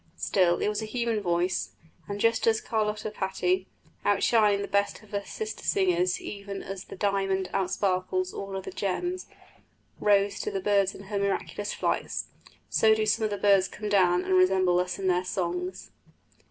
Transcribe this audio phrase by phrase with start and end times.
[0.17, 1.73] Still, it was a human voice;
[2.07, 3.67] and, just as Carlotta Patti
[4.03, 9.27] (outshining the best of her sister singers even as the diamond outsparkles all other gems)
[9.99, 12.29] rose to the birds in her miraculous flights,
[12.67, 15.91] so do some of the birds come down to and resemble us in their songs.